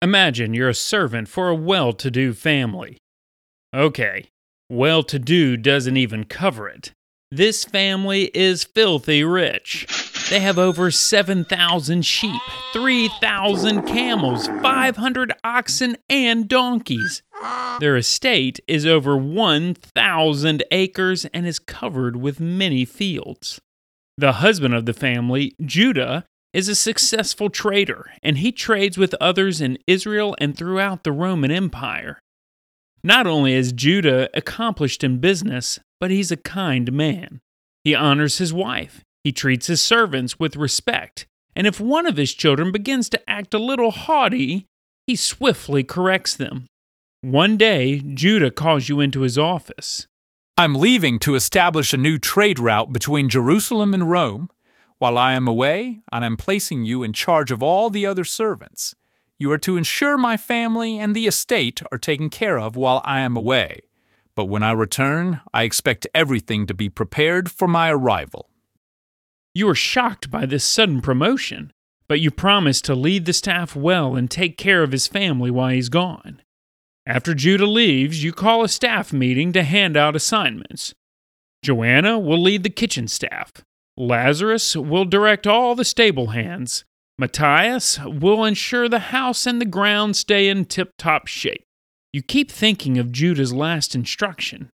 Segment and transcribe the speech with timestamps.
[0.00, 2.98] Imagine you're a servant for a well to do family.
[3.74, 4.28] Okay,
[4.70, 6.92] well to do doesn't even cover it.
[7.32, 9.86] This family is filthy rich.
[10.30, 12.40] They have over 7,000 sheep,
[12.72, 17.22] 3,000 camels, 500 oxen, and donkeys.
[17.80, 23.60] Their estate is over 1,000 acres and is covered with many fields.
[24.16, 29.60] The husband of the family, Judah, is a successful trader, and he trades with others
[29.60, 32.18] in Israel and throughout the Roman Empire.
[33.04, 37.40] Not only is Judah accomplished in business, but he's a kind man.
[37.84, 42.34] He honors his wife, he treats his servants with respect, and if one of his
[42.34, 44.66] children begins to act a little haughty,
[45.06, 46.66] he swiftly corrects them.
[47.20, 50.06] One day, Judah calls you into his office.
[50.56, 54.50] I'm leaving to establish a new trade route between Jerusalem and Rome.
[54.98, 58.94] While I am away, I am placing you in charge of all the other servants.
[59.38, 63.20] You are to ensure my family and the estate are taken care of while I
[63.20, 63.82] am away.
[64.34, 68.50] But when I return, I expect everything to be prepared for my arrival.
[69.54, 71.72] You are shocked by this sudden promotion,
[72.08, 75.68] but you promise to lead the staff well and take care of his family while
[75.68, 76.42] he's gone.
[77.06, 80.94] After Judah leaves, you call a staff meeting to hand out assignments.
[81.62, 83.64] Joanna will lead the kitchen staff.
[83.98, 86.84] Lazarus will direct all the stable hands.
[87.18, 91.64] Matthias will ensure the house and the ground stay in tip top shape.
[92.12, 94.70] You keep thinking of Judah's last instruction.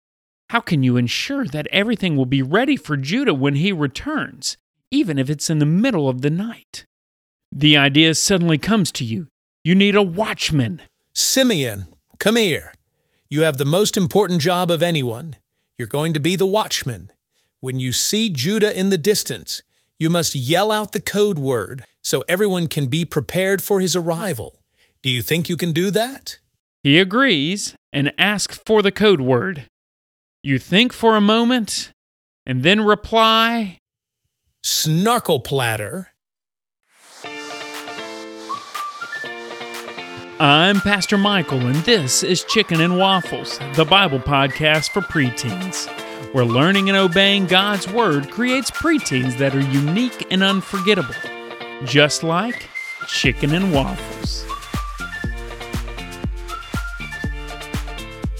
[0.50, 4.56] How can you ensure that everything will be ready for Judah when he returns,
[4.90, 6.84] even if it's in the middle of the night?
[7.52, 9.28] The idea suddenly comes to you.
[9.62, 10.82] You need a watchman.
[11.14, 11.86] Simeon,
[12.18, 12.74] come here.
[13.30, 15.36] You have the most important job of anyone.
[15.78, 17.12] You're going to be the watchman.
[17.62, 19.62] When you see Judah in the distance,
[19.96, 24.58] you must yell out the code word so everyone can be prepared for his arrival.
[25.00, 26.40] Do you think you can do that?
[26.82, 29.66] He agrees and asks for the code word.
[30.42, 31.92] You think for a moment
[32.44, 33.78] and then reply,
[34.66, 36.08] Snarkle platter.
[40.40, 45.86] I'm Pastor Michael, and this is Chicken and Waffles, the Bible podcast for preteens,
[46.32, 51.14] where learning and obeying God's Word creates preteens that are unique and unforgettable,
[51.84, 52.68] just like
[53.06, 54.46] Chicken and Waffles.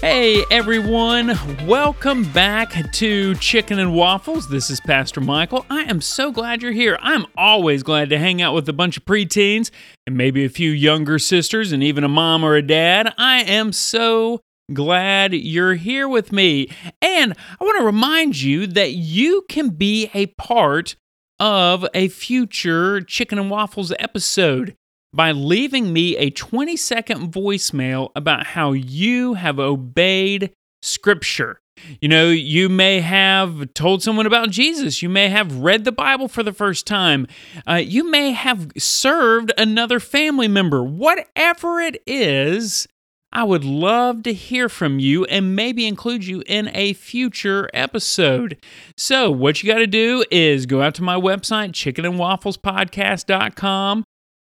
[0.01, 4.49] Hey everyone, welcome back to Chicken and Waffles.
[4.49, 5.65] This is Pastor Michael.
[5.69, 6.97] I am so glad you're here.
[7.01, 9.71] I'm always glad to hang out with a bunch of preteens
[10.05, 13.13] and maybe a few younger sisters and even a mom or a dad.
[13.17, 16.69] I am so glad you're here with me.
[17.01, 20.95] And I want to remind you that you can be a part
[21.39, 24.75] of a future Chicken and Waffles episode
[25.13, 31.59] by leaving me a 20 second voicemail about how you have obeyed Scripture.
[32.01, 35.01] You know, you may have told someone about Jesus.
[35.01, 37.27] You may have read the Bible for the first time.
[37.67, 40.83] Uh, you may have served another family member.
[40.83, 42.87] Whatever it is,
[43.35, 48.63] I would love to hear from you and maybe include you in a future episode.
[48.95, 54.03] So, what you got to do is go out to my website, chickenandwafflespodcast.com.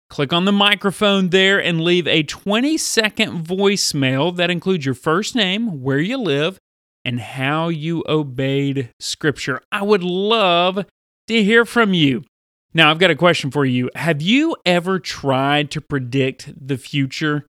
[0.09, 5.35] Click on the microphone there and leave a 20 second voicemail that includes your first
[5.35, 6.57] name, where you live,
[7.03, 9.59] and how you obeyed Scripture.
[9.69, 10.85] I would love
[11.27, 12.23] to hear from you.
[12.73, 13.89] Now, I've got a question for you.
[13.95, 17.45] Have you ever tried to predict the future?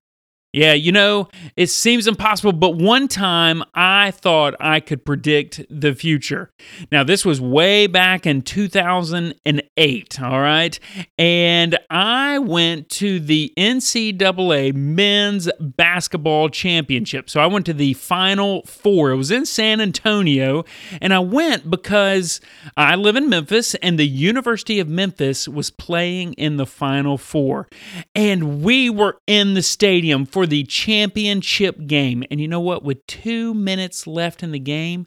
[0.51, 5.93] Yeah, you know, it seems impossible, but one time I thought I could predict the
[5.93, 6.49] future.
[6.91, 10.79] Now, this was way back in 2008, all right?
[11.19, 17.29] And I went to the NCAA Men's Basketball Championship.
[17.29, 19.11] So I went to the Final Four.
[19.11, 20.65] It was in San Antonio,
[20.99, 22.41] and I went because
[22.75, 27.67] I live in Memphis, and the University of Memphis was playing in the Final Four.
[28.15, 32.23] And we were in the stadium for for the championship game.
[32.31, 32.81] And you know what?
[32.81, 35.05] With two minutes left in the game,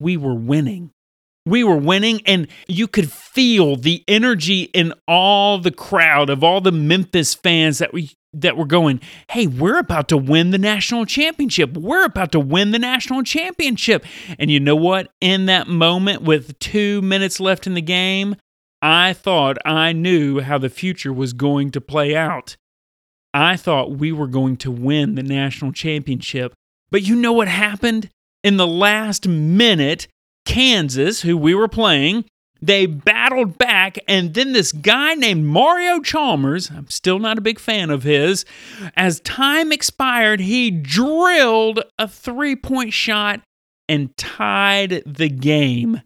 [0.00, 0.90] we were winning.
[1.44, 6.62] We were winning, and you could feel the energy in all the crowd of all
[6.62, 11.04] the Memphis fans that we that were going, hey, we're about to win the national
[11.04, 11.76] championship.
[11.76, 14.06] We're about to win the national championship.
[14.38, 15.12] And you know what?
[15.20, 18.36] In that moment, with two minutes left in the game,
[18.80, 22.56] I thought I knew how the future was going to play out.
[23.32, 26.52] I thought we were going to win the national championship.
[26.90, 28.10] But you know what happened?
[28.42, 30.08] In the last minute,
[30.44, 32.24] Kansas, who we were playing,
[32.62, 37.58] They battled back, and then this guy named Mario Chalmers, I'm still not a big
[37.58, 38.44] fan of his,
[38.96, 43.40] as time expired, he drilled a three point shot
[43.88, 46.02] and tied the game.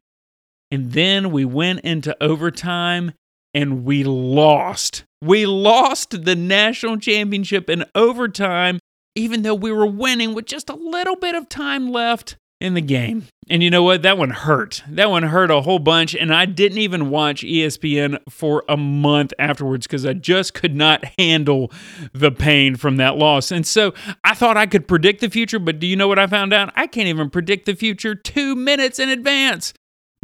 [0.71, 3.13] And then we went into overtime
[3.53, 5.05] and we lost.
[5.25, 8.79] We lost the national championship in overtime,
[9.15, 12.83] even though we were winning with just a little bit of time left in the
[12.83, 13.25] game.
[13.49, 14.03] And you know what?
[14.03, 14.83] That one hurt.
[14.87, 16.15] That one hurt a whole bunch.
[16.15, 21.05] And I didn't even watch ESPN for a month afterwards because I just could not
[21.19, 21.73] handle
[22.13, 23.51] the pain from that loss.
[23.51, 23.95] And so
[24.25, 26.71] I thought I could predict the future, but do you know what I found out?
[26.77, 29.73] I can't even predict the future two minutes in advance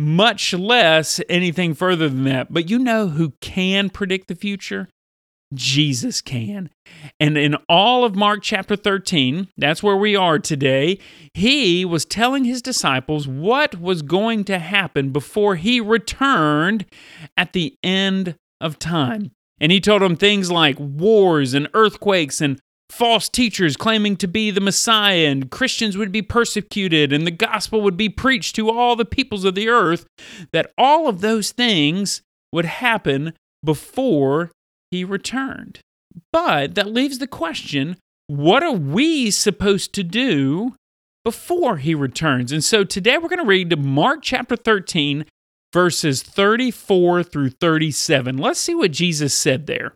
[0.01, 2.53] much less anything further than that.
[2.53, 4.89] But you know who can predict the future?
[5.53, 6.71] Jesus can.
[7.19, 10.99] And in all of Mark chapter 13, that's where we are today,
[11.35, 16.87] he was telling his disciples what was going to happen before he returned
[17.37, 19.33] at the end of time.
[19.61, 22.61] And he told them things like wars and earthquakes and
[22.91, 27.81] false teachers claiming to be the Messiah, and Christians would be persecuted, and the gospel
[27.83, 30.07] would be preached to all the peoples of the earth,
[30.53, 32.23] that all of those things
[32.53, 33.33] would happen
[33.65, 34.51] before
[34.91, 35.81] he returned.
[36.33, 37.97] But that leaves the question
[38.27, 40.75] what are we supposed to do
[41.25, 42.53] before he returns?
[42.53, 45.25] And so today we're going to read Mark chapter 13,
[45.73, 48.39] verses 34 through 37.
[48.39, 49.95] Let's see what Jesus said there.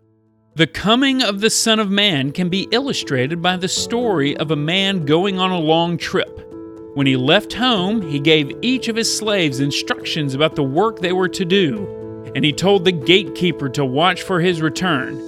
[0.57, 4.55] The coming of the Son of Man can be illustrated by the story of a
[4.55, 6.49] man going on a long trip.
[6.93, 11.11] When he left home, he gave each of his slaves instructions about the work they
[11.11, 15.21] were to do, and he told the gatekeeper to watch for his return.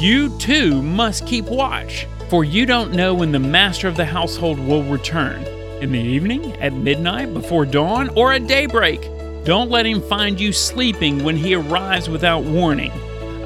[0.00, 4.58] You too must keep watch, for you don't know when the master of the household
[4.58, 5.44] will return
[5.84, 9.08] in the evening, at midnight, before dawn, or at daybreak.
[9.44, 12.90] Don't let him find you sleeping when he arrives without warning.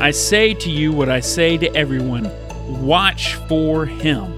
[0.00, 2.30] I say to you what I say to everyone
[2.84, 4.32] watch for him.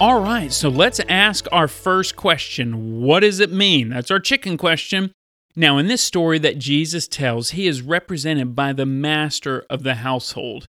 [0.00, 3.90] All right, so let's ask our first question What does it mean?
[3.90, 5.12] That's our chicken question.
[5.54, 9.96] Now, in this story that Jesus tells, he is represented by the master of the
[9.96, 10.64] household.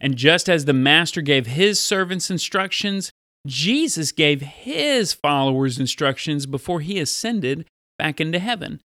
[0.00, 3.10] And just as the master gave his servants instructions,
[3.44, 7.66] Jesus gave his followers instructions before he ascended
[7.98, 8.80] back into heaven.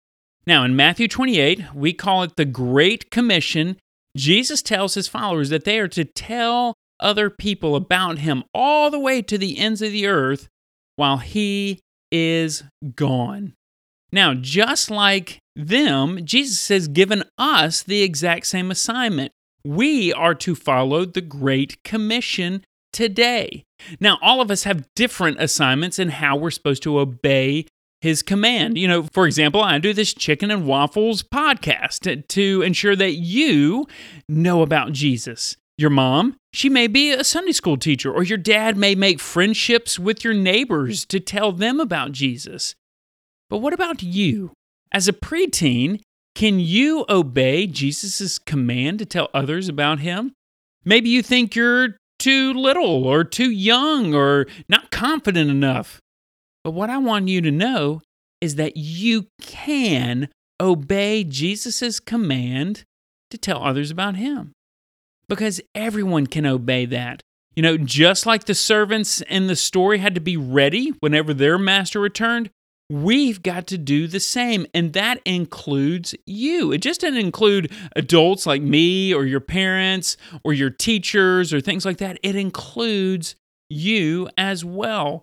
[0.46, 3.76] Now, in Matthew 28, we call it the Great Commission,
[4.16, 8.99] Jesus tells his followers that they are to tell other people about him all the
[8.99, 10.49] way to the ends of the earth
[10.96, 11.81] while he
[12.12, 12.62] is
[12.94, 13.55] gone.
[14.12, 19.32] Now, just like them, Jesus has given us the exact same assignment.
[19.64, 23.64] We are to follow the Great Commission today.
[23.99, 27.67] Now, all of us have different assignments in how we're supposed to obey
[28.04, 28.76] his command.
[28.78, 33.86] You know, for example, I do this chicken and waffles podcast to, ensure that you
[34.28, 35.56] know about Jesus.
[35.76, 39.98] Your mom, she may be a Sunday school teacher, or your dad may make friendships
[39.98, 42.74] with your neighbors to tell them about Jesus.
[43.50, 44.52] But what about you?
[44.92, 46.00] As a preteen,
[46.34, 50.32] can you obey Jesus' command to tell others about him?
[50.84, 56.00] Maybe you think you're too little or too young or not confident enough.
[56.64, 58.00] But what I want you to know
[58.40, 60.28] is that you can
[60.61, 62.84] obey Jesus' command
[63.31, 64.52] to tell others about him.
[65.28, 67.20] Because everyone can obey that.
[67.55, 71.56] You know, just like the servants in the story had to be ready whenever their
[71.56, 72.50] master returned,
[72.91, 74.67] we've got to do the same.
[74.74, 76.72] And that includes you.
[76.72, 81.84] It just doesn't include adults like me or your parents or your teachers or things
[81.84, 82.19] like that.
[82.22, 83.36] It includes
[83.70, 85.22] you as well.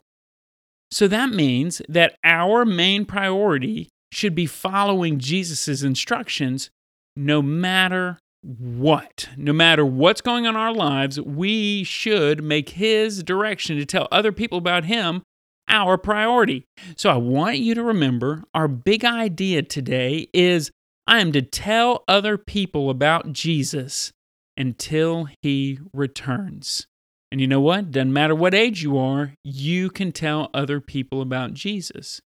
[0.91, 6.69] So that means that our main priority should be following Jesus' instructions
[7.15, 9.29] no matter what.
[9.37, 14.07] No matter what's going on in our lives, we should make His direction to tell
[14.11, 15.21] other people about Him
[15.67, 16.65] our priority.
[16.97, 20.71] So I want you to remember our big idea today is
[21.07, 24.11] I am to tell other people about Jesus
[24.57, 26.87] until He returns.
[27.31, 27.91] And you know what?
[27.91, 32.19] Doesn't matter what age you are, you can tell other people about Jesus.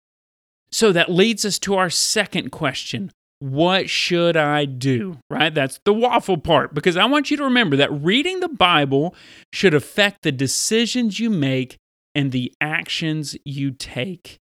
[0.71, 5.17] So that leads us to our second question What should I do?
[5.29, 5.53] Right?
[5.53, 9.13] That's the waffle part, because I want you to remember that reading the Bible
[9.51, 11.75] should affect the decisions you make
[12.15, 14.37] and the actions you take.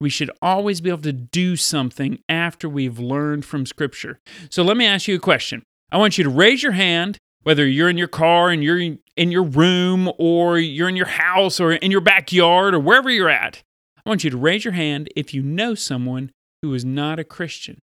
[0.00, 4.18] We should always be able to do something after we've learned from Scripture.
[4.50, 5.62] So let me ask you a question.
[5.90, 9.32] I want you to raise your hand whether you're in your car and you're in
[9.32, 13.62] your room or you're in your house or in your backyard or wherever you're at,
[14.04, 16.30] I want you to raise your hand if you know someone
[16.62, 17.78] who is not a Christian.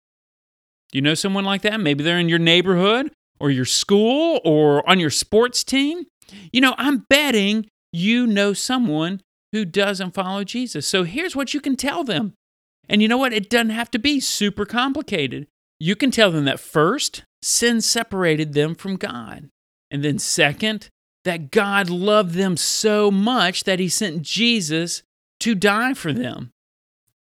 [0.90, 1.80] Do you know someone like that?
[1.80, 6.06] Maybe they're in your neighborhood or your school or on your sports team.
[6.52, 9.20] You know, I'm betting you know someone
[9.52, 10.86] who doesn't follow Jesus.
[10.86, 12.34] So here's what you can tell them.
[12.88, 13.32] And you know what?
[13.32, 15.46] It doesn't have to be super complicated.
[15.78, 19.48] You can tell them that first, sin separated them from God.
[19.90, 20.88] And then second,
[21.24, 25.02] that God loved them so much that he sent Jesus
[25.40, 26.50] to die for them.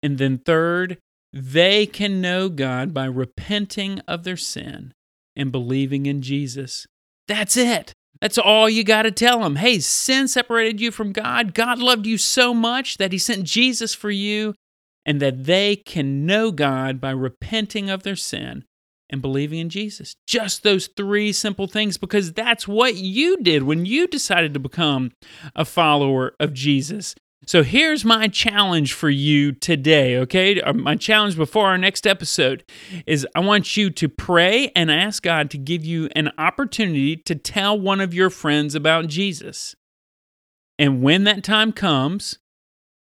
[0.04, 0.98] And then third,
[1.34, 4.94] they can know God by repenting of their sin
[5.36, 6.86] and believing in Jesus.
[7.28, 7.94] That's it.
[8.22, 9.58] That's all you got to tell them.
[9.58, 11.54] Hey, sin separated you from God.
[11.54, 14.56] God loved you so much that he sent Jesus for you,
[15.06, 18.66] and that they can know God by repenting of their sin
[19.10, 20.16] and believing in Jesus.
[20.28, 25.12] Just those three simple things, because that's what you did when you decided to become
[25.56, 27.16] a follower of Jesus.
[27.46, 30.60] So here's my challenge for you today, okay?
[30.60, 32.66] Uh, my challenge before our next episode
[33.06, 37.36] is I want you to pray and ask God to give you an opportunity to
[37.36, 39.76] tell one of your friends about Jesus.
[40.78, 42.40] And when that time comes,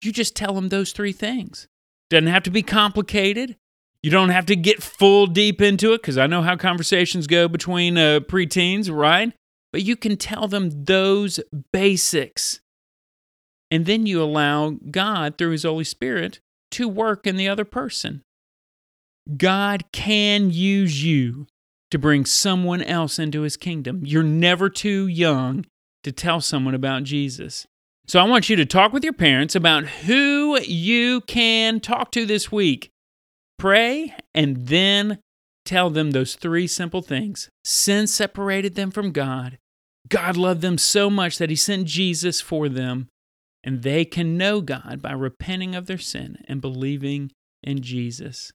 [0.04, 1.68] you just tell them those three things.
[2.10, 3.58] Doesn't have to be complicated.
[4.02, 7.48] You don't have to get full deep into it because I know how conversations go
[7.48, 9.34] between uh, preteens, right?
[9.74, 11.40] But you can tell them those
[11.74, 12.62] basics
[13.72, 16.40] and then you allow God, through His Holy Spirit,
[16.72, 18.24] to work in the other person.
[19.38, 21.48] God can use you
[21.92, 24.02] to bring someone else into His kingdom.
[24.06, 25.66] You're never too young
[26.04, 27.68] to tell someone about Jesus.
[28.08, 32.26] So I want you to talk with your parents about who you can talk to
[32.26, 32.90] this week.
[33.60, 35.20] Pray and then
[35.66, 37.50] tell them those three simple things.
[37.64, 39.60] Sin separated them from God.
[40.08, 43.10] God loved them so much that He sent Jesus for them
[43.64, 48.52] and they can know God by repenting of their sin and believing in Jesus.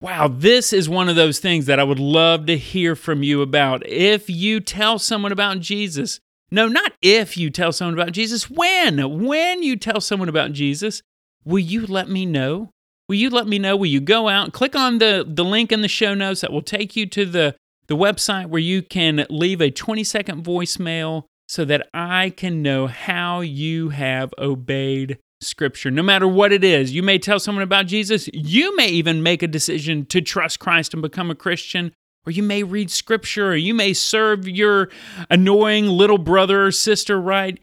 [0.00, 3.40] Wow, this is one of those things that I would love to hear from you
[3.42, 3.86] about.
[3.86, 6.18] If you tell someone about Jesus,
[6.50, 9.24] no, not if you tell someone about Jesus, when?
[9.24, 11.02] When you tell someone about Jesus,
[11.44, 12.70] will you let me know?
[13.08, 13.76] Will you let me know?
[13.76, 16.62] Will you go out, click on the, the link in the show notes that will
[16.62, 17.56] take you to the,
[17.86, 22.86] the website where you can leave a 20 second voicemail so that I can know
[22.86, 25.90] how you have obeyed Scripture.
[25.90, 28.28] No matter what it is, you may tell someone about Jesus.
[28.32, 31.92] You may even make a decision to trust Christ and become a Christian.
[32.24, 34.88] Or you may read Scripture, or you may serve your
[35.28, 37.60] annoying little brother or sister right.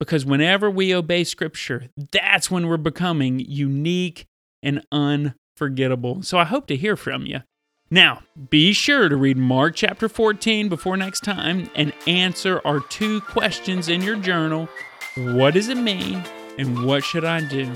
[0.00, 4.24] Because whenever we obey Scripture, that's when we're becoming unique
[4.64, 6.22] and unforgettable.
[6.22, 7.42] So I hope to hear from you.
[7.90, 13.20] Now, be sure to read Mark chapter 14 before next time and answer our two
[13.20, 14.68] questions in your journal
[15.16, 16.24] What does it mean?
[16.58, 17.72] And what should I do?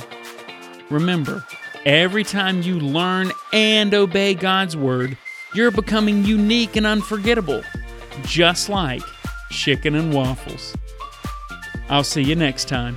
[0.90, 1.45] Remember,
[1.85, 5.16] every time you learn and obey God's word,
[5.54, 7.62] you're becoming unique and unforgettable,
[8.23, 9.02] just like
[9.50, 10.75] chicken and waffles.
[11.88, 12.97] I'll see you next time.